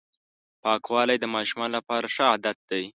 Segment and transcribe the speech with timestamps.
[0.63, 2.83] پاکوالی د ماشومانو لپاره ښه عادت دی.